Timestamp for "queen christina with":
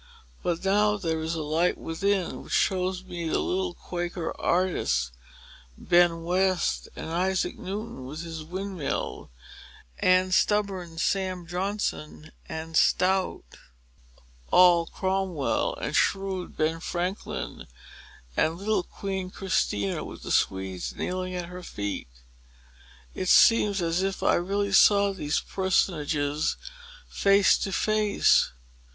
18.81-20.23